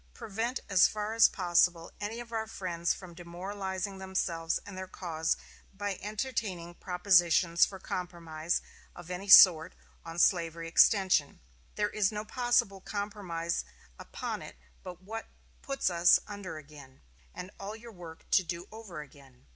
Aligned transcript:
Prevent 0.15 0.61
as 0.67 0.87
far 0.87 1.13
as 1.13 1.27
possible 1.29 1.91
any 2.01 2.19
of 2.19 2.31
our 2.31 2.47
friends 2.47 2.91
from 2.91 3.13
demoralizing 3.13 3.99
themselves 3.99 4.59
and 4.65 4.75
their 4.75 4.87
cause 4.87 5.37
by 5.71 5.99
entertaining 6.01 6.73
propositions 6.73 7.67
for 7.67 7.77
compromise 7.77 8.63
of 8.95 9.11
any 9.11 9.27
sort 9.29 9.75
on 10.03 10.17
slavery 10.17 10.67
extension. 10.67 11.39
There 11.75 11.91
is 11.91 12.11
no 12.11 12.25
possible 12.25 12.81
compromise 12.81 13.63
upon 13.99 14.41
it 14.41 14.55
but 14.81 15.03
what 15.03 15.27
puts 15.61 15.91
us 15.91 16.19
under 16.25 16.57
again, 16.57 17.03
and 17.35 17.51
all 17.59 17.79
our 17.79 17.91
work 17.91 18.27
to 18.31 18.43
do 18.43 18.65
over 18.71 19.01
again. 19.01 19.45